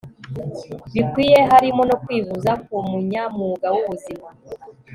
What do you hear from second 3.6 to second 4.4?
w ubuzima